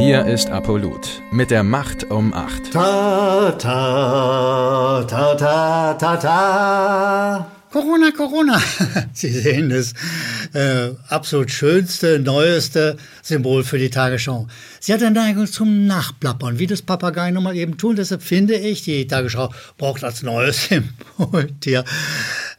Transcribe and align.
Hier 0.00 0.24
ist 0.24 0.48
Apollut 0.48 1.20
mit 1.30 1.50
der 1.50 1.62
Macht 1.62 2.10
um 2.10 2.32
8. 2.32 2.72
Ta, 2.72 3.52
ta, 3.58 5.04
ta, 5.04 5.34
ta, 5.34 5.92
ta, 5.92 6.16
ta. 6.16 7.50
Corona, 7.70 8.10
Corona. 8.10 8.58
Sie 9.12 9.28
sehen 9.28 9.68
das 9.68 9.92
äh, 10.54 10.94
absolut 11.08 11.50
schönste, 11.50 12.18
neueste 12.18 12.96
Symbol 13.22 13.62
für 13.62 13.76
die 13.76 13.90
Tagesschau. 13.90 14.48
Sie 14.80 14.94
hat 14.94 15.02
eine 15.02 15.10
Neigung 15.10 15.46
zum 15.46 15.86
Nachplappern, 15.86 16.58
wie 16.58 16.66
das 16.66 16.80
Papagei 16.80 17.30
nun 17.30 17.44
mal 17.44 17.54
eben 17.54 17.76
tun. 17.76 17.96
Deshalb 17.96 18.22
finde 18.22 18.54
ich, 18.54 18.82
die 18.82 19.06
Tagesschau 19.06 19.52
braucht 19.76 20.02
als 20.02 20.22
neues 20.22 20.64
Symboltier 20.68 21.84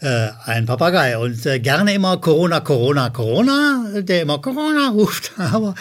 äh, 0.01 0.29
ein 0.45 0.65
Papagei. 0.65 1.17
Und 1.17 1.45
äh, 1.45 1.59
gerne 1.59 1.93
immer 1.93 2.17
Corona, 2.17 2.59
Corona, 2.59 3.09
Corona, 3.09 3.85
der 4.01 4.23
immer 4.23 4.39
Corona 4.39 4.89
ruft. 4.89 5.31
Aber 5.37 5.75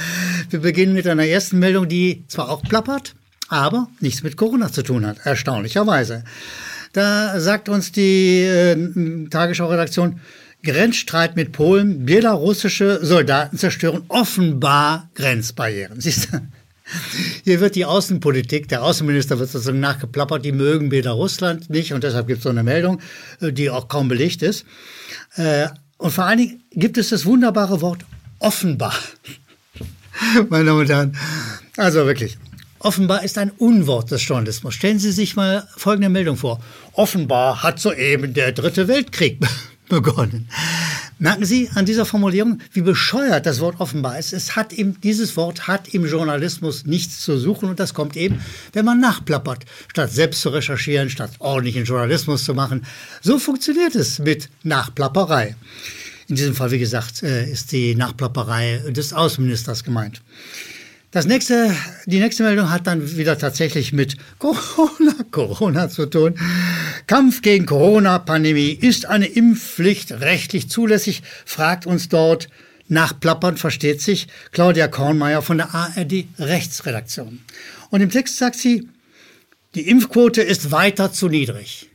wir 0.49 0.61
beginnen 0.61 0.93
mit 0.93 1.07
einer 1.07 1.27
ersten 1.27 1.59
Meldung, 1.59 1.89
die 1.89 2.25
zwar 2.29 2.51
auch 2.51 2.63
plappert, 2.63 3.15
aber 3.49 3.89
nichts 3.99 4.23
mit 4.23 4.37
Corona 4.37 4.71
zu 4.71 4.83
tun 4.83 5.05
hat, 5.05 5.19
erstaunlicherweise. 5.25 6.23
Da 6.93 7.41
sagt 7.41 7.69
uns 7.69 7.91
die 7.91 8.43
äh, 8.43 9.29
Tagesschau-Redaktion, 9.29 10.21
Grenzstreit 10.63 11.37
mit 11.37 11.53
Polen, 11.53 12.05
belarussische 12.05 13.05
Soldaten 13.05 13.57
zerstören 13.57 14.03
offenbar 14.09 15.09
Grenzbarrieren. 15.15 16.01
Siehst 16.01 16.33
du? 16.33 16.41
Hier 17.45 17.61
wird 17.61 17.77
die 17.77 17.85
Außenpolitik, 17.85 18.69
der 18.69 18.83
Außenminister 18.83 19.39
wird 19.39 19.51
sozusagen 19.51 19.81
nachgeplappert, 19.81 20.45
die 20.45 20.53
mögen 20.53 20.89
Belarusland 20.89 21.71
nicht 21.71 21.93
und 21.93 22.05
deshalb 22.05 22.27
gibt 22.27 22.39
es 22.39 22.45
so 22.45 22.51
eine 22.51 22.63
Meldung, 22.63 23.01
äh, 23.41 23.53
die 23.53 23.71
auch 23.71 23.89
kaum 23.89 24.09
belegt 24.09 24.43
ist. 24.43 24.65
Äh, 25.37 25.69
und 25.99 26.13
vor 26.13 26.25
allen 26.25 26.39
Dingen 26.39 26.63
gibt 26.73 26.99
es 26.99 27.11
das 27.11 27.27
wunderbare 27.27 27.81
Wort 27.81 28.05
offenbar. 28.39 28.95
Meine 30.49 30.67
Damen 30.67 30.81
und 30.81 30.89
Herren, 30.89 31.17
also 31.77 32.07
wirklich, 32.07 32.39
Offenbar 32.83 33.23
ist 33.25 33.37
ein 33.37 33.51
Unwort 33.51 34.11
des 34.11 34.27
Journalismus. 34.27 34.75
Stellen 34.75 34.99
Sie 34.99 35.13
sich 35.13 35.37
mal 35.37 35.69
folgende 35.77 36.09
Meldung 36.09 36.39
vor. 36.39 36.61
Offenbar 36.95 37.63
hat 37.63 37.79
soeben 37.79 38.33
der 38.33 38.53
Dritte 38.53 38.89
Weltkrieg 38.89 39.39
begonnen. 39.91 40.49
Merken 41.23 41.45
Sie 41.45 41.69
an 41.75 41.85
dieser 41.85 42.07
Formulierung, 42.07 42.61
wie 42.73 42.81
bescheuert 42.81 43.45
das 43.45 43.61
Wort 43.61 43.79
offenbar 43.79 44.19
ist. 44.19 44.33
Es 44.33 44.57
hat 44.57 44.73
im, 44.73 44.99
dieses 45.03 45.37
Wort 45.37 45.69
hat 45.69 45.93
im 45.93 46.07
Journalismus 46.07 46.87
nichts 46.87 47.21
zu 47.21 47.37
suchen 47.37 47.69
und 47.69 47.79
das 47.79 47.93
kommt 47.93 48.17
eben, 48.17 48.41
wenn 48.73 48.87
man 48.87 49.01
nachplappert, 49.01 49.67
statt 49.89 50.11
selbst 50.11 50.41
zu 50.41 50.49
recherchieren, 50.49 51.11
statt 51.11 51.33
ordentlichen 51.39 51.85
Journalismus 51.85 52.45
zu 52.45 52.55
machen. 52.55 52.87
So 53.21 53.39
funktioniert 53.39 53.95
es 53.97 54.19
mit 54.19 54.49
Nachplapperei. 54.63 55.57
In 56.29 56.37
diesem 56.37 56.55
Fall, 56.55 56.71
wie 56.71 56.79
gesagt, 56.79 57.23
äh, 57.23 57.51
ist 57.51 57.71
die 57.73 57.95
Nachplapperei 57.95 58.83
des 58.89 59.13
Außenministers 59.13 59.85
gemeint. 59.85 60.23
Das 61.13 61.27
nächste, 61.27 61.75
die 62.07 62.21
nächste 62.21 62.45
Meldung 62.45 62.71
hat 62.71 62.87
dann 62.87 63.17
wieder 63.17 63.37
tatsächlich 63.37 63.93
mit 63.93 64.17
Corona, 64.39 65.15
Corona 65.33 65.89
zu 65.89 66.07
tun. 66.07 66.39
Kampf 67.09 67.43
gegen 67.43 67.67
Corona-Pandemie. 67.67 68.71
Ist 68.71 69.07
eine 69.07 69.27
Impfpflicht 69.27 70.13
rechtlich 70.13 70.71
zulässig? 70.71 71.23
Fragt 71.45 71.85
uns 71.85 72.09
dort 72.09 72.49
nach 72.87 73.19
Plappern 73.19 73.57
versteht 73.57 74.01
sich 74.01 74.27
Claudia 74.51 74.89
Kornmeier 74.89 75.43
von 75.43 75.59
der 75.59 75.75
ARD 75.75 76.27
Rechtsredaktion. 76.39 77.41
Und 77.91 78.01
im 78.01 78.11
Text 78.11 78.37
sagt 78.37 78.57
sie, 78.57 78.89
die 79.77 79.89
Impfquote 79.89 80.43
ist 80.43 80.73
weiter 80.73 81.13
zu 81.13 81.29
niedrig. 81.29 81.90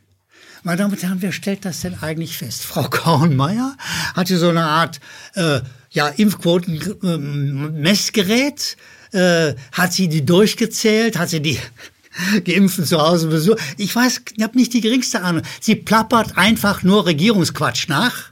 Meine 0.65 0.77
Damen 0.77 0.93
und 0.95 1.03
Herren, 1.03 1.21
wer 1.21 1.31
stellt 1.31 1.63
das 1.63 1.81
denn 1.81 1.99
eigentlich 2.01 2.39
fest? 2.39 2.65
Frau 2.65 2.83
Kornmeier 2.89 3.77
hat 4.15 4.29
hier 4.29 4.39
so 4.39 4.49
eine 4.49 4.63
Art 4.63 4.99
äh, 5.35 5.59
ja, 5.91 6.07
Impfquoten-Messgerät. 6.07 8.75
Äh, 9.11 9.53
hat 9.73 9.93
sie 9.93 10.07
die 10.07 10.25
durchgezählt? 10.25 11.19
Hat 11.19 11.29
sie 11.29 11.39
die 11.39 11.59
Geimpften 12.45 12.83
zu 12.83 12.99
Hause 12.99 13.27
besucht? 13.27 13.59
Ich 13.77 13.95
weiß, 13.95 14.21
ich 14.35 14.41
habe 14.41 14.57
nicht 14.57 14.73
die 14.73 14.81
geringste 14.81 15.21
Ahnung. 15.21 15.43
Sie 15.61 15.75
plappert 15.75 16.35
einfach 16.35 16.81
nur 16.81 17.05
Regierungsquatsch 17.05 17.87
nach. 17.87 18.31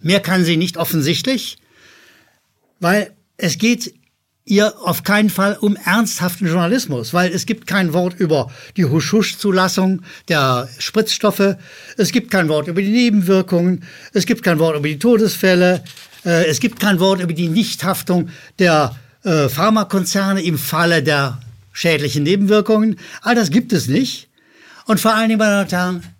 Mehr 0.00 0.20
kann 0.20 0.42
sie 0.42 0.56
nicht 0.56 0.78
offensichtlich, 0.78 1.58
weil 2.80 3.12
es 3.36 3.58
geht 3.58 3.94
ihr 4.44 4.74
auf 4.82 5.02
keinen 5.04 5.30
Fall 5.30 5.56
um 5.58 5.76
ernsthaften 5.76 6.46
Journalismus, 6.46 7.14
weil 7.14 7.32
es 7.32 7.46
gibt 7.46 7.66
kein 7.66 7.92
Wort 7.94 8.20
über 8.20 8.50
die 8.76 8.84
Husch-Husch-Zulassung 8.84 10.02
der 10.28 10.68
Spritzstoffe, 10.78 11.56
es 11.96 12.12
gibt 12.12 12.30
kein 12.30 12.48
Wort 12.48 12.68
über 12.68 12.82
die 12.82 12.90
Nebenwirkungen, 12.90 13.84
es 14.12 14.26
gibt 14.26 14.42
kein 14.42 14.58
Wort 14.58 14.76
über 14.76 14.88
die 14.88 14.98
Todesfälle, 14.98 15.82
äh, 16.26 16.46
es 16.46 16.60
gibt 16.60 16.78
kein 16.78 17.00
Wort 17.00 17.20
über 17.20 17.32
die 17.32 17.48
Nichthaftung 17.48 18.28
der 18.58 18.94
äh, 19.22 19.48
Pharmakonzerne 19.48 20.42
im 20.42 20.58
Falle 20.58 21.02
der 21.02 21.40
schädlichen 21.72 22.22
Nebenwirkungen. 22.22 22.98
All 23.22 23.34
das 23.34 23.50
gibt 23.50 23.72
es 23.72 23.88
nicht. 23.88 24.28
Und 24.86 25.00
vor 25.00 25.14
allen 25.14 25.30
Dingen, 25.30 25.38
meine 25.38 25.52
Damen 25.52 25.64
und 25.64 25.72
Herren, 25.72 26.14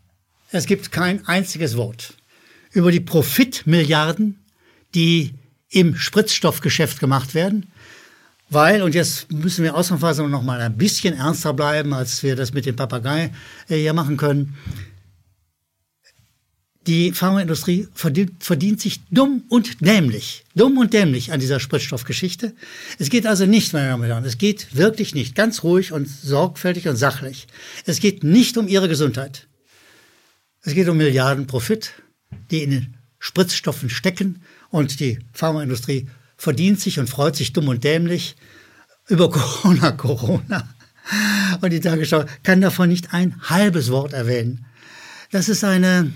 es 0.51 0.67
gibt 0.67 0.93
kein 0.93 1.27
einziges 1.27 1.77
Wort 1.77 2.15
über 2.73 2.91
die 2.91 3.01
Profitmilliarden, 3.01 4.43
die 4.95 5.35
im 5.69 5.97
Spritzstoffgeschäft 5.97 7.01
gemacht 7.01 7.35
werden. 7.35 7.67
Weil, 8.55 8.83
und 8.83 8.95
jetzt 8.95 9.33
müssen 9.33 9.65
wir 9.65 9.75
ausnahmsweise 9.75 10.23
noch 10.29 10.43
mal 10.43 10.61
ein 10.61 10.77
bisschen 10.77 11.15
ernster 11.15 11.53
bleiben, 11.53 11.93
als 11.93 12.23
wir 12.23 12.37
das 12.37 12.53
mit 12.55 12.67
dem 12.67 12.77
Papagei 12.77 13.33
äh, 13.69 13.77
hier 13.77 13.93
machen 13.93 14.17
können. 14.17 14.57
Die 16.87 17.11
Pharmaindustrie 17.13 17.89
verdient, 17.95 18.45
verdient, 18.45 18.81
sich 18.81 19.01
dumm 19.11 19.43
und 19.49 19.85
dämlich, 19.85 20.45
dumm 20.55 20.79
und 20.79 20.93
dämlich 20.93 21.33
an 21.33 21.41
dieser 21.41 21.59
Spritstoffgeschichte. 21.59 22.55
Es 23.01 23.11
geht 23.11 23.27
also 23.27 23.45
nicht, 23.45 23.73
meine 23.73 23.89
Damen 23.89 24.03
und 24.05 24.09
Herren, 24.09 24.25
es 24.25 24.39
geht 24.39 24.77
wirklich 24.77 25.17
nicht, 25.17 25.35
ganz 25.35 25.65
ruhig 25.65 25.91
und 25.91 26.09
sorgfältig 26.09 26.87
und 26.87 26.97
sachlich. 26.97 27.49
Es 27.87 27.99
geht 27.99 28.23
nicht 28.23 28.57
um 28.57 28.69
ihre 28.69 28.89
Gesundheit. 28.89 29.49
Es 30.63 30.75
geht 30.75 30.89
um 30.89 30.97
Milliarden 30.97 31.49
Profit, 31.49 31.91
die 32.53 32.63
in 32.63 32.71
den 32.71 32.97
Spritzstoffen 33.19 33.91
stecken 33.91 34.43
und 34.71 35.01
die 35.01 35.19
Pharmaindustrie 35.33 36.07
verdient 36.45 36.79
sich 36.79 36.99
und 36.99 37.09
freut 37.09 37.35
sich 37.35 37.53
dumm 37.53 37.69
und 37.69 37.83
dämlich 37.83 38.37
über 39.09 39.31
Corona, 39.37 39.93
Corona. 39.93 40.69
Und 41.61 41.71
die 41.73 41.81
Tagesschau 41.81 42.25
kann 42.43 42.61
davon 42.61 42.89
nicht 42.89 43.13
ein 43.13 43.35
halbes 43.43 43.91
Wort 43.91 44.13
erwähnen. 44.13 44.67
Das 45.33 45.49
ist 45.49 45.65
eine, 45.65 46.13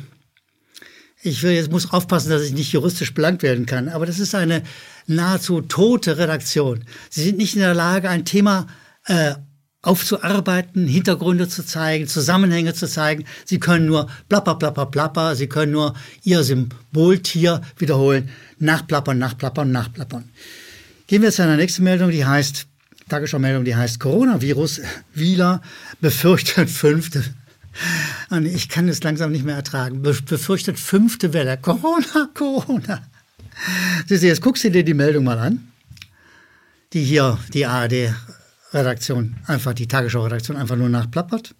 ich 1.23 1.43
will 1.43 1.53
jetzt 1.53 1.71
muss 1.71 1.91
aufpassen, 1.91 2.31
dass 2.31 2.43
ich 2.43 2.53
nicht 2.53 2.73
juristisch 2.73 3.13
belangt 3.15 3.43
werden 3.43 3.67
kann, 3.67 3.89
aber 3.89 4.07
das 4.07 4.19
ist 4.19 4.35
eine 4.35 4.63
nahezu 5.07 5.63
tote 5.63 6.19
Redaktion. 6.19 6.85
Sie 7.11 7.25
sind 7.25 7.39
nicht 7.39 7.55
in 7.55 7.61
der 7.61 7.75
Lage, 7.75 8.09
ein 8.09 8.25
Thema 8.25 8.67
äh, 9.07 9.35
aufzuarbeiten, 9.83 10.87
Hintergründe 10.87 11.49
zu 11.49 11.65
zeigen, 11.65 12.09
Zusammenhänge 12.09 12.75
zu 12.75 12.89
zeigen. 12.89 13.25
Sie 13.45 13.61
können 13.61 13.87
nur 13.87 14.09
plapper, 14.29 14.57
plapper, 14.57 14.87
plapper, 14.87 15.37
sie 15.37 15.47
können 15.47 15.73
nur 15.73 15.95
ihr 16.25 16.43
Symboltier 16.43 17.63
wiederholen, 17.79 18.31
nachplappern, 18.59 19.19
nachplappern, 19.19 19.71
nachplappern. 19.71 20.29
Gehen 21.07 21.23
wir 21.23 21.31
zu 21.31 21.43
einer 21.43 21.57
nächsten 21.57 21.85
Meldung, 21.85 22.11
die 22.11 22.25
heißt, 22.25 22.67
Tagesschau-Meldung, 23.09 23.65
die 23.65 23.77
heißt 23.77 24.01
Coronavirus, 24.01 24.81
Wieler 25.15 25.63
befürchtet 26.01 26.69
fünfte 26.69 27.25
ich 28.45 28.69
kann 28.69 28.89
es 28.89 29.03
langsam 29.03 29.33
nicht 29.33 29.45
mehr 29.45 29.57
ertragen. 29.57 30.03
Befürchtet 30.03 30.79
fünfte 30.79 31.33
Welle. 31.33 31.57
Corona, 31.59 32.29
Corona. 32.35 33.03
Siehst 34.07 34.23
du, 34.23 34.27
jetzt 34.27 34.43
guckst 34.43 34.65
du 34.65 34.71
dir 34.71 34.85
die 34.85 34.95
Meldung 34.95 35.25
mal 35.25 35.39
an, 35.39 35.69
die 36.93 37.03
hier 37.03 37.39
die 37.53 37.67
ARD-Redaktion, 38.73 39.37
einfach 39.47 39.75
die 39.75 39.89
Tagesschau-Redaktion 39.89 40.57
einfach 40.57 40.77
nur 40.77 40.89
nachplappert. 40.89 41.55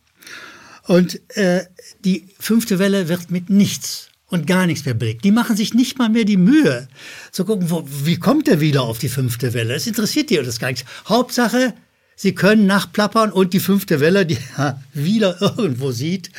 Und 0.87 1.21
äh, 1.37 1.65
die 2.05 2.29
fünfte 2.39 2.79
Welle 2.79 3.09
wird 3.09 3.31
mit 3.31 3.51
nichts 3.51 4.09
und 4.27 4.47
gar 4.47 4.67
nichts 4.67 4.85
mehr 4.85 4.95
belegt. 4.95 5.25
Die 5.25 5.31
machen 5.31 5.57
sich 5.57 5.75
nicht 5.75 5.99
mal 5.99 6.09
mehr 6.09 6.25
die 6.25 6.37
Mühe 6.37 6.89
zu 7.31 7.45
gucken, 7.45 7.71
wo, 7.71 7.85
wie 7.87 8.19
kommt 8.19 8.47
der 8.47 8.61
wieder 8.61 8.83
auf 8.83 8.99
die 8.99 9.09
fünfte 9.09 9.55
Welle. 9.55 9.75
Es 9.75 9.87
interessiert 9.87 10.31
die 10.31 10.37
das 10.37 10.59
gar 10.59 10.71
nicht. 10.71 10.87
Hauptsache, 11.07 11.75
Sie 12.21 12.35
können 12.35 12.67
nachplappern 12.67 13.31
und 13.31 13.53
die 13.53 13.61
fünfte 13.61 14.01
Welle, 14.01 14.27
die 14.27 14.39
er 14.57 14.83
wieder 14.93 15.41
irgendwo 15.41 15.93
sieht, 15.93 16.33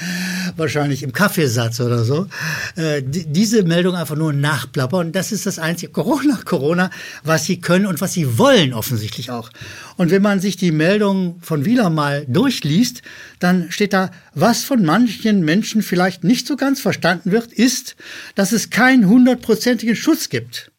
wahrscheinlich 0.58 1.04
im 1.04 1.14
Kaffeesatz 1.14 1.80
oder 1.80 2.04
so, 2.04 2.28
äh, 2.76 3.02
diese 3.02 3.64
Meldung 3.64 3.96
einfach 3.96 4.18
nur 4.18 4.34
nachplappern. 4.34 5.14
Das 5.14 5.32
ist 5.32 5.46
das 5.46 5.58
einzige 5.58 5.94
Corona, 5.94 6.38
Corona, 6.44 6.90
was 7.24 7.46
sie 7.46 7.62
können 7.62 7.86
und 7.86 8.02
was 8.02 8.12
sie 8.12 8.38
wollen 8.38 8.74
offensichtlich 8.74 9.32
auch. 9.32 9.52
Und 9.96 10.12
wenn 10.12 10.22
man 10.22 10.42
sich 10.42 10.58
die 10.58 10.74
Meldung 10.74 11.40
von 11.40 11.64
Wieler 11.64 11.90
mal 11.90 12.26
durchliest, 12.28 13.02
dann 13.40 13.72
steht 13.72 13.94
da, 13.94 14.12
was 14.34 14.66
von 14.66 14.84
manchen 14.84 15.46
Menschen 15.46 15.82
vielleicht 15.82 16.26
nicht 16.26 16.46
so 16.46 16.58
ganz 16.58 16.82
verstanden 16.82 17.32
wird, 17.32 17.54
ist, 17.54 17.96
dass 18.36 18.52
es 18.52 18.70
keinen 18.70 19.08
hundertprozentigen 19.08 19.96
Schutz 19.96 20.28
gibt. 20.28 20.74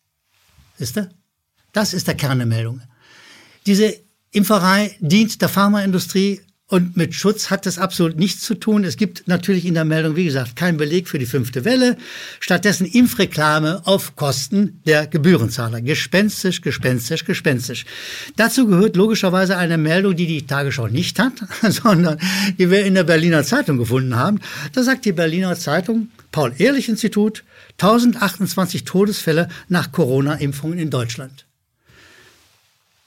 Ist 0.76 0.96
der? 0.96 1.08
Das 1.72 1.94
ist 1.94 2.06
der 2.06 2.16
Kern 2.16 2.36
der 2.36 2.46
Meldung. 2.46 2.82
Diese 3.64 3.94
Impferei 4.32 4.96
dient 5.00 5.42
der 5.42 5.48
Pharmaindustrie 5.48 6.40
Und 6.70 6.96
mit 6.96 7.16
Schutz 7.16 7.50
hat 7.50 7.66
das 7.66 7.78
absolut 7.78 8.16
nichts 8.16 8.42
zu 8.42 8.54
tun. 8.54 8.84
Es 8.84 8.96
gibt 8.96 9.26
natürlich 9.26 9.66
in 9.66 9.74
der 9.74 9.84
Meldung, 9.84 10.14
wie 10.14 10.26
gesagt, 10.26 10.54
keinen 10.54 10.76
Beleg 10.76 11.08
für 11.08 11.18
die 11.18 11.26
fünfte 11.26 11.64
Welle. 11.64 11.96
Stattdessen 12.38 12.86
Impfreklame 12.86 13.82
auf 13.86 14.14
Kosten 14.14 14.80
der 14.86 15.08
Gebührenzahler. 15.08 15.80
Gespenstisch, 15.80 16.60
gespenstisch, 16.60 17.24
gespenstisch. 17.24 17.86
Dazu 18.36 18.68
gehört 18.68 18.94
logischerweise 18.94 19.56
eine 19.56 19.78
Meldung, 19.78 20.14
die 20.14 20.28
die 20.28 20.46
Tagesschau 20.46 20.86
nicht 20.86 21.18
hat, 21.18 21.32
sondern 21.68 22.20
die 22.56 22.70
wir 22.70 22.84
in 22.84 22.94
der 22.94 23.04
Berliner 23.04 23.42
Zeitung 23.42 23.76
gefunden 23.76 24.14
haben. 24.14 24.38
Da 24.72 24.84
sagt 24.84 25.04
die 25.06 25.12
Berliner 25.12 25.56
Zeitung, 25.56 26.10
Paul-Ehrlich-Institut, 26.30 27.42
1028 27.80 28.84
Todesfälle 28.84 29.48
nach 29.68 29.90
Corona-Impfungen 29.90 30.78
in 30.78 30.90
Deutschland. 30.90 31.46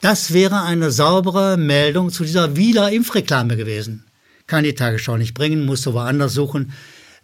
Das 0.04 0.34
wäre 0.34 0.64
eine 0.64 0.92
saubere 0.92 1.56
Meldung 1.56 2.12
zu 2.12 2.26
dieser 2.26 2.58
Wieler-Impfreklame 2.58 3.56
gewesen. 3.56 4.04
Kann 4.48 4.66
die 4.66 4.76
Tagesschau 4.76 5.16
nicht 5.16 5.34
bringen, 5.34 5.66
musst 5.66 5.86
du 5.86 5.94
woanders 5.94 6.34
suchen. 6.34 6.74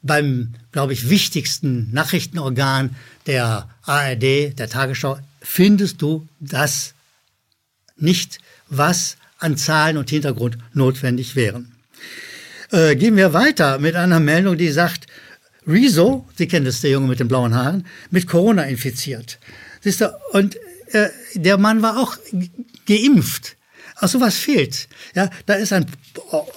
Beim, 0.02 0.54
glaube 0.72 0.94
ich, 0.94 1.10
wichtigsten 1.10 1.92
Nachrichtenorgan 1.92 2.96
der 3.28 3.68
ARD, 3.84 4.58
der 4.58 4.70
Tagesschau, 4.70 5.20
findest 5.42 6.02
du 6.02 6.26
das 6.40 6.94
nicht, 7.98 8.40
was 8.70 9.18
an 9.40 9.58
Zahlen 9.58 9.98
und 9.98 10.10
Hintergrund 10.10 10.58
notwendig 10.72 11.36
wären. 11.36 11.74
Äh, 12.72 12.96
gehen 12.96 13.18
wir 13.18 13.34
weiter 13.34 13.80
mit 13.80 13.98
einer 13.98 14.22
Meldung, 14.22 14.58
die 14.58 14.70
sagt, 14.70 15.08
Rezo, 15.68 16.30
Sie 16.38 16.48
kennen 16.48 16.64
das, 16.64 16.80
der 16.80 16.92
Junge 16.92 17.10
mit 17.10 17.20
den 17.20 17.28
blauen 17.28 17.56
Haaren, 17.56 17.86
mit 18.10 18.26
Corona 18.26 18.64
infiziert. 18.64 19.38
Siehst 19.82 20.00
du, 20.00 20.18
und 20.32 20.58
äh, 20.92 21.10
der 21.36 21.58
Mann 21.58 21.82
war 21.82 22.00
auch 22.00 22.18
geimpft. 22.86 23.56
Ach, 24.02 24.08
sowas 24.08 24.38
fehlt. 24.38 24.88
Ja, 25.14 25.30
da 25.46 25.56
ist 25.56 25.74
ein, 25.74 25.86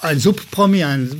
ein 0.00 0.18
Subpromi, 0.18 0.84
ein 0.84 1.10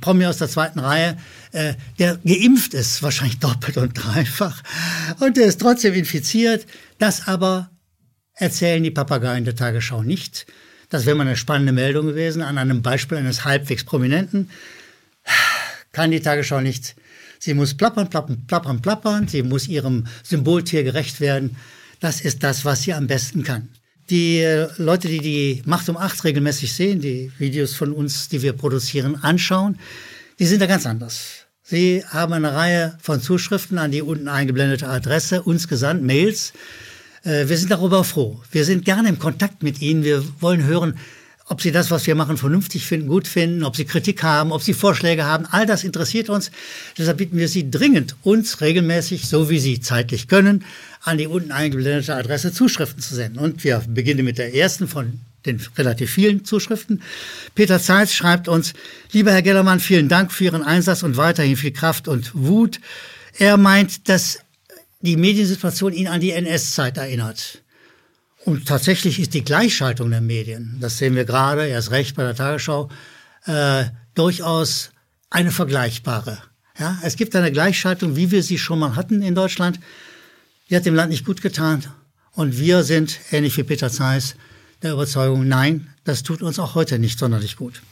Promi 0.00 0.26
aus 0.26 0.38
der 0.38 0.48
zweiten 0.48 0.80
Reihe, 0.80 1.16
äh, 1.52 1.74
der 1.98 2.18
geimpft 2.24 2.74
ist, 2.74 3.02
wahrscheinlich 3.02 3.38
doppelt 3.38 3.76
und 3.76 3.92
dreifach. 3.94 4.62
Und 5.20 5.36
der 5.36 5.46
ist 5.46 5.60
trotzdem 5.60 5.94
infiziert. 5.94 6.66
Das 6.98 7.28
aber 7.28 7.70
erzählen 8.34 8.82
die 8.82 8.90
Papageien 8.90 9.44
der 9.44 9.54
Tagesschau 9.54 10.02
nicht. 10.02 10.46
Das 10.90 11.06
wäre 11.06 11.16
mal 11.16 11.26
eine 11.26 11.36
spannende 11.36 11.72
Meldung 11.72 12.06
gewesen 12.06 12.42
an 12.42 12.58
einem 12.58 12.82
Beispiel 12.82 13.18
eines 13.18 13.44
halbwegs 13.44 13.84
Prominenten. 13.84 14.50
Kann 15.92 16.10
die 16.10 16.20
Tagesschau 16.20 16.60
nicht. 16.60 16.96
Sie 17.38 17.54
muss 17.54 17.76
plappern, 17.76 18.10
plappern, 18.10 18.46
plappern, 18.46 18.82
plappern. 18.82 19.28
Sie 19.28 19.42
muss 19.42 19.68
ihrem 19.68 20.06
Symboltier 20.24 20.82
gerecht 20.82 21.20
werden. 21.20 21.56
Das 22.00 22.20
ist 22.20 22.42
das, 22.42 22.64
was 22.64 22.82
sie 22.82 22.94
am 22.94 23.06
besten 23.06 23.42
kann. 23.42 23.68
Die 24.10 24.38
äh, 24.38 24.68
Leute, 24.78 25.08
die 25.08 25.20
die 25.20 25.62
Macht 25.66 25.88
um 25.88 25.96
acht 25.96 26.24
regelmäßig 26.24 26.72
sehen, 26.72 27.00
die 27.00 27.30
Videos 27.38 27.74
von 27.74 27.92
uns, 27.92 28.28
die 28.28 28.42
wir 28.42 28.52
produzieren, 28.52 29.16
anschauen, 29.16 29.78
die 30.38 30.46
sind 30.46 30.62
da 30.62 30.66
ganz 30.66 30.86
anders. 30.86 31.46
Sie 31.62 32.02
haben 32.08 32.32
eine 32.32 32.54
Reihe 32.54 32.96
von 33.02 33.20
Zuschriften 33.20 33.76
an 33.76 33.90
die 33.90 34.00
unten 34.00 34.28
eingeblendete 34.28 34.88
Adresse 34.88 35.42
uns 35.42 35.68
gesandt, 35.68 36.02
Mails. 36.02 36.54
Äh, 37.24 37.48
wir 37.48 37.58
sind 37.58 37.70
darüber 37.70 38.04
froh. 38.04 38.40
Wir 38.50 38.64
sind 38.64 38.84
gerne 38.84 39.08
im 39.08 39.18
Kontakt 39.18 39.62
mit 39.62 39.82
Ihnen. 39.82 40.04
Wir 40.04 40.24
wollen 40.40 40.64
hören, 40.64 40.96
ob 41.48 41.62
Sie 41.62 41.72
das, 41.72 41.90
was 41.90 42.06
wir 42.06 42.14
machen, 42.14 42.36
vernünftig 42.36 42.86
finden, 42.86 43.08
gut 43.08 43.26
finden, 43.26 43.64
ob 43.64 43.76
Sie 43.76 43.84
Kritik 43.84 44.22
haben, 44.22 44.52
ob 44.52 44.62
Sie 44.62 44.74
Vorschläge 44.74 45.24
haben. 45.24 45.46
All 45.46 45.66
das 45.66 45.84
interessiert 45.84 46.28
uns. 46.28 46.50
Deshalb 46.96 47.18
bitten 47.18 47.38
wir 47.38 47.48
Sie 47.48 47.70
dringend, 47.70 48.16
uns 48.22 48.60
regelmäßig, 48.60 49.28
so 49.28 49.48
wie 49.48 49.58
Sie 49.58 49.80
zeitlich 49.80 50.28
können, 50.28 50.64
an 51.02 51.18
die 51.18 51.26
unten 51.26 51.50
eingeblendete 51.50 52.14
Adresse 52.14 52.52
Zuschriften 52.52 53.02
zu 53.02 53.14
senden. 53.14 53.38
Und 53.38 53.64
wir 53.64 53.82
beginnen 53.88 54.24
mit 54.24 54.38
der 54.38 54.54
ersten 54.54 54.88
von 54.88 55.20
den 55.46 55.60
relativ 55.76 56.10
vielen 56.10 56.44
Zuschriften. 56.44 57.02
Peter 57.54 57.80
Zeitz 57.80 58.12
schreibt 58.12 58.48
uns, 58.48 58.74
lieber 59.12 59.32
Herr 59.32 59.42
Gellermann, 59.42 59.80
vielen 59.80 60.08
Dank 60.08 60.32
für 60.32 60.44
Ihren 60.44 60.62
Einsatz 60.62 61.02
und 61.02 61.16
weiterhin 61.16 61.56
viel 61.56 61.72
Kraft 61.72 62.08
und 62.08 62.32
Wut. 62.34 62.80
Er 63.38 63.56
meint, 63.56 64.08
dass 64.08 64.40
die 65.00 65.16
Mediensituation 65.16 65.92
ihn 65.92 66.08
an 66.08 66.20
die 66.20 66.32
NS-Zeit 66.32 66.98
erinnert. 66.98 67.62
Und 68.48 68.66
tatsächlich 68.66 69.20
ist 69.20 69.34
die 69.34 69.44
Gleichschaltung 69.44 70.10
der 70.10 70.22
Medien, 70.22 70.78
das 70.80 70.96
sehen 70.96 71.14
wir 71.14 71.26
gerade, 71.26 71.66
erst 71.66 71.90
recht 71.90 72.16
bei 72.16 72.22
der 72.22 72.34
Tagesschau, 72.34 72.88
äh, 73.44 73.84
durchaus 74.14 74.90
eine 75.28 75.50
vergleichbare. 75.50 76.38
Ja, 76.78 76.98
es 77.02 77.16
gibt 77.16 77.36
eine 77.36 77.52
Gleichschaltung, 77.52 78.16
wie 78.16 78.30
wir 78.30 78.42
sie 78.42 78.56
schon 78.56 78.78
mal 78.78 78.96
hatten 78.96 79.20
in 79.20 79.34
Deutschland. 79.34 79.78
Die 80.70 80.76
hat 80.76 80.86
dem 80.86 80.94
Land 80.94 81.10
nicht 81.10 81.26
gut 81.26 81.42
getan. 81.42 81.84
Und 82.32 82.58
wir 82.58 82.84
sind, 82.84 83.20
ähnlich 83.32 83.54
wie 83.58 83.64
Peter 83.64 83.90
Zeiss, 83.90 84.34
der 84.80 84.94
Überzeugung, 84.94 85.46
nein, 85.46 85.88
das 86.04 86.22
tut 86.22 86.40
uns 86.40 86.58
auch 86.58 86.74
heute 86.74 86.98
nicht 86.98 87.18
sonderlich 87.18 87.56
gut. 87.56 87.82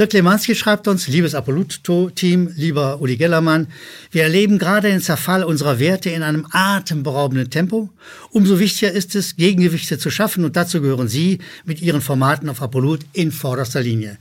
Dirk 0.00 0.14
Lemanski 0.14 0.54
schreibt 0.54 0.88
uns, 0.88 1.08
liebes 1.08 1.34
Apolluto-Team, 1.34 2.54
lieber 2.56 3.02
Uli 3.02 3.18
Gellermann, 3.18 3.66
wir 4.10 4.22
erleben 4.22 4.58
gerade 4.58 4.88
den 4.88 5.02
Zerfall 5.02 5.44
unserer 5.44 5.78
Werte 5.78 6.08
in 6.08 6.22
einem 6.22 6.46
atemberaubenden 6.52 7.50
Tempo. 7.50 7.90
Umso 8.30 8.58
wichtiger 8.58 8.92
ist 8.92 9.14
es, 9.14 9.36
Gegengewichte 9.36 9.98
zu 9.98 10.08
schaffen 10.08 10.42
und 10.46 10.56
dazu 10.56 10.80
gehören 10.80 11.08
Sie 11.08 11.40
mit 11.66 11.82
Ihren 11.82 12.00
Formaten 12.00 12.48
auf 12.48 12.62
Apollut 12.62 13.00
in 13.12 13.30
vorderster 13.30 13.82
Linie. 13.82 14.16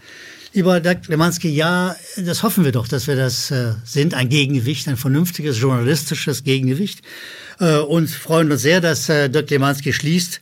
Lieber 0.52 0.82
Dirk 0.82 1.08
Lemanski, 1.08 1.48
ja, 1.48 1.96
das 2.18 2.44
hoffen 2.44 2.66
wir 2.66 2.74
doch, 2.74 2.90
dass 2.90 3.08
wir 3.08 3.16
das 3.16 3.50
äh, 3.50 3.72
sind, 3.86 4.16
ein 4.16 4.28
Gegengewicht, 4.28 4.86
ein 4.90 4.98
vernünftiges 4.98 5.62
journalistisches 5.62 6.44
Gegengewicht 6.44 7.04
äh, 7.62 7.78
und 7.78 8.10
freuen 8.10 8.52
uns 8.52 8.64
sehr, 8.64 8.82
dass 8.82 9.08
äh, 9.08 9.30
Dirk 9.30 9.50
Lemanski 9.50 9.94
schließt. 9.94 10.42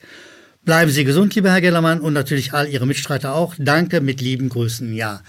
Bleiben 0.67 0.91
Sie 0.91 1.05
gesund, 1.05 1.33
lieber 1.33 1.49
Herr 1.49 1.61
Gellermann, 1.61 2.01
und 2.01 2.11
natürlich 2.11 2.51
all 2.51 2.67
Ihre 2.67 2.85
Mitstreiter 2.85 3.33
auch. 3.33 3.55
Danke 3.57 4.01
mit 4.01 4.19
lieben 4.19 4.49
Grüßen. 4.49 4.93
Ja, 4.93 5.21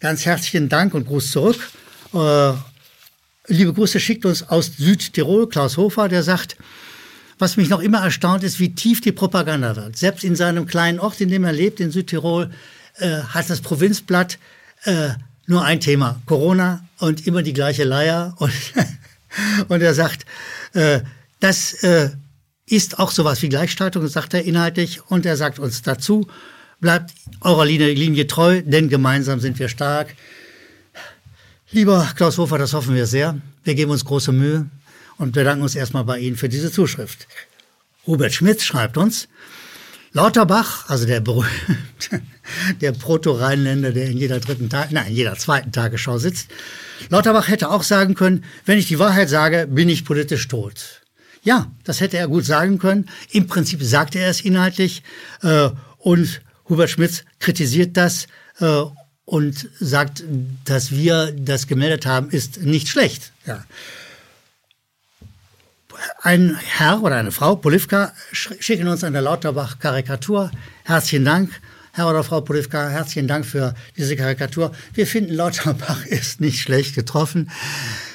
ganz 0.00 0.24
herzlichen 0.24 0.70
Dank 0.70 0.94
und 0.94 1.06
Gruß 1.06 1.32
zurück. 1.32 1.70
Äh, 2.14 2.52
liebe 3.48 3.74
Grüße 3.74 4.00
schickt 4.00 4.24
uns 4.24 4.48
aus 4.48 4.72
Südtirol 4.78 5.50
Klaus 5.50 5.76
Hofer, 5.76 6.08
der 6.08 6.22
sagt, 6.22 6.56
was 7.38 7.58
mich 7.58 7.68
noch 7.68 7.80
immer 7.80 7.98
erstaunt 7.98 8.42
ist, 8.42 8.58
wie 8.58 8.74
tief 8.74 9.02
die 9.02 9.12
Propaganda 9.12 9.76
wird. 9.76 9.98
Selbst 9.98 10.24
in 10.24 10.34
seinem 10.34 10.64
kleinen 10.66 10.98
Ort, 10.98 11.20
in 11.20 11.28
dem 11.28 11.44
er 11.44 11.52
lebt, 11.52 11.78
in 11.80 11.90
Südtirol, 11.90 12.50
äh, 12.96 13.18
hat 13.18 13.50
das 13.50 13.60
Provinzblatt 13.60 14.38
äh, 14.84 15.10
nur 15.46 15.62
ein 15.62 15.80
Thema, 15.80 16.22
Corona 16.24 16.88
und 17.00 17.26
immer 17.26 17.42
die 17.42 17.52
gleiche 17.52 17.84
Leier. 17.84 18.34
Und, 18.38 18.54
und 19.68 19.82
er 19.82 19.92
sagt, 19.92 20.24
äh, 20.72 21.00
das 21.40 21.82
äh, 21.82 22.12
ist 22.68 22.98
auch 22.98 23.12
sowas 23.12 23.40
wie 23.42 23.48
Gleichschaltung, 23.48 24.06
sagt 24.08 24.34
er 24.34 24.44
inhaltlich. 24.44 25.00
Und 25.08 25.24
er 25.24 25.36
sagt 25.36 25.58
uns 25.58 25.82
dazu, 25.82 26.26
bleibt 26.80 27.12
eurer 27.40 27.64
Linie, 27.64 27.92
Linie 27.94 28.26
treu, 28.26 28.62
denn 28.62 28.88
gemeinsam 28.88 29.40
sind 29.40 29.58
wir 29.58 29.68
stark. 29.68 30.14
Lieber 31.70 32.12
Klaus 32.16 32.38
Hofer, 32.38 32.58
das 32.58 32.74
hoffen 32.74 32.94
wir 32.94 33.06
sehr. 33.06 33.40
Wir 33.64 33.74
geben 33.74 33.90
uns 33.90 34.04
große 34.04 34.32
Mühe 34.32 34.66
und 35.18 35.32
bedanken 35.32 35.62
uns 35.62 35.74
erstmal 35.74 36.04
bei 36.04 36.18
Ihnen 36.18 36.36
für 36.36 36.48
diese 36.48 36.70
Zuschrift. 36.70 37.26
Hubert 38.06 38.32
Schmidt 38.32 38.62
schreibt 38.62 38.96
uns, 38.96 39.28
Lauterbach, 40.12 40.88
also 40.88 41.06
der 41.06 41.22
der 42.80 42.92
Proto-Rheinländer, 42.92 43.92
der 43.92 44.06
in 44.06 44.16
jeder 44.16 44.40
dritten 44.40 44.70
Tag, 44.70 44.92
nein, 44.92 45.08
in 45.08 45.16
jeder 45.16 45.36
zweiten 45.36 45.72
Tagesschau 45.72 46.18
sitzt. 46.18 46.48
Lauterbach 47.10 47.48
hätte 47.48 47.70
auch 47.70 47.82
sagen 47.82 48.14
können, 48.14 48.44
wenn 48.64 48.78
ich 48.78 48.86
die 48.86 48.98
Wahrheit 48.98 49.28
sage, 49.28 49.66
bin 49.68 49.88
ich 49.88 50.04
politisch 50.04 50.48
tot. 50.48 51.02
Ja, 51.46 51.70
das 51.84 52.00
hätte 52.00 52.18
er 52.18 52.26
gut 52.26 52.44
sagen 52.44 52.78
können. 52.78 53.08
Im 53.30 53.46
Prinzip 53.46 53.80
sagte 53.80 54.18
er 54.18 54.30
es 54.30 54.40
inhaltlich 54.40 55.04
äh, 55.42 55.70
und 55.98 56.42
Hubert 56.68 56.90
Schmitz 56.90 57.22
kritisiert 57.38 57.96
das 57.96 58.26
äh, 58.58 58.82
und 59.24 59.68
sagt, 59.78 60.24
dass 60.64 60.90
wir 60.90 61.32
das 61.32 61.68
gemeldet 61.68 62.04
haben, 62.04 62.30
ist 62.30 62.62
nicht 62.62 62.88
schlecht. 62.88 63.32
Ja 63.46 63.64
ein 66.22 66.56
Herr 66.56 67.02
oder 67.02 67.16
eine 67.16 67.32
Frau, 67.32 67.56
Polivka, 67.56 68.12
schicken 68.32 68.88
uns 68.88 69.04
eine 69.04 69.20
Lauterbach-Karikatur. 69.20 70.50
Herzlichen 70.84 71.24
Dank, 71.24 71.50
Herr 71.92 72.10
oder 72.10 72.22
Frau 72.22 72.40
Polivka, 72.40 72.88
herzlichen 72.88 73.28
Dank 73.28 73.46
für 73.46 73.74
diese 73.96 74.16
Karikatur. 74.16 74.72
Wir 74.92 75.06
finden, 75.06 75.32
Lauterbach 75.34 76.04
ist 76.06 76.40
nicht 76.40 76.60
schlecht 76.60 76.94
getroffen. 76.94 77.50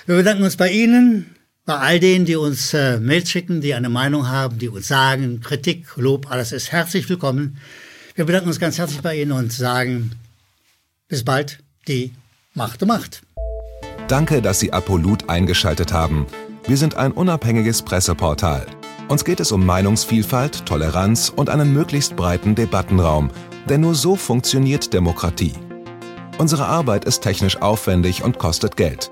Wir 0.05 0.15
bedanken 0.15 0.43
uns 0.43 0.57
bei 0.57 0.69
Ihnen, 0.69 1.35
bei 1.65 1.77
all 1.77 1.99
denen, 1.99 2.25
die 2.25 2.35
uns 2.35 2.73
äh, 2.73 2.99
Mails 2.99 3.29
schicken, 3.29 3.61
die 3.61 3.73
eine 3.73 3.89
Meinung 3.89 4.27
haben, 4.27 4.57
die 4.57 4.69
uns 4.69 4.87
sagen, 4.87 5.41
Kritik, 5.41 5.85
Lob, 5.95 6.29
alles 6.31 6.51
ist 6.51 6.71
herzlich 6.71 7.07
willkommen. 7.09 7.57
Wir 8.15 8.25
bedanken 8.25 8.47
uns 8.47 8.59
ganz 8.59 8.77
herzlich 8.77 9.01
bei 9.01 9.21
Ihnen 9.21 9.31
und 9.31 9.53
sagen 9.53 10.11
bis 11.07 11.23
bald, 11.23 11.59
die 11.87 12.13
Macht 12.53 12.81
um 12.81 12.87
Macht. 12.87 13.21
Danke, 14.07 14.41
dass 14.41 14.59
Sie 14.59 14.73
Apolut 14.73 15.29
eingeschaltet 15.29 15.93
haben. 15.93 16.25
Wir 16.67 16.77
sind 16.77 16.95
ein 16.95 17.11
unabhängiges 17.11 17.81
Presseportal. 17.81 18.65
Uns 19.07 19.23
geht 19.23 19.39
es 19.39 19.51
um 19.51 19.65
Meinungsvielfalt, 19.65 20.65
Toleranz 20.65 21.31
und 21.35 21.49
einen 21.49 21.73
möglichst 21.73 22.15
breiten 22.15 22.55
Debattenraum, 22.55 23.29
denn 23.69 23.81
nur 23.81 23.95
so 23.95 24.15
funktioniert 24.15 24.93
Demokratie. 24.93 25.53
Unsere 26.37 26.65
Arbeit 26.65 27.05
ist 27.05 27.21
technisch 27.21 27.61
aufwendig 27.61 28.23
und 28.23 28.39
kostet 28.39 28.77
Geld. 28.77 29.11